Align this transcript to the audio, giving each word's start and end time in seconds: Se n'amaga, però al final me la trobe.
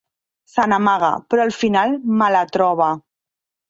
Se 0.53 0.65
n'amaga, 0.71 1.11
però 1.29 1.45
al 1.45 1.55
final 1.59 1.97
me 2.23 2.35
la 2.39 2.45
trobe. 2.59 2.93